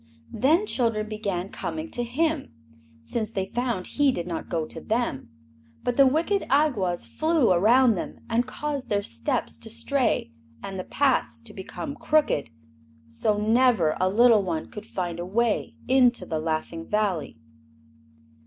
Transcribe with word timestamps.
Then 0.33 0.65
children 0.65 1.07
began 1.07 1.49
coming 1.49 1.87
to 1.91 2.01
him, 2.01 2.51
since 3.03 3.29
they 3.29 3.45
found 3.45 3.85
he 3.85 4.11
did 4.11 4.25
not 4.25 4.49
go 4.49 4.65
to 4.65 4.81
them; 4.81 5.29
but 5.83 5.95
the 5.95 6.07
wicked 6.07 6.41
Awgwas 6.49 7.05
flew 7.05 7.51
around 7.51 7.93
them 7.93 8.21
and 8.27 8.47
caused 8.47 8.89
their 8.89 9.03
steps 9.03 9.57
to 9.57 9.69
stray 9.69 10.31
and 10.63 10.79
the 10.79 10.83
paths 10.83 11.39
to 11.41 11.53
become 11.53 11.93
crooked, 11.95 12.49
so 13.09 13.37
never 13.37 13.95
a 14.01 14.09
little 14.09 14.41
one 14.41 14.69
could 14.69 14.87
find 14.87 15.19
a 15.19 15.23
way 15.27 15.75
into 15.87 16.25
the 16.25 16.39
Laughing 16.39 16.87
Valley. 16.87 17.37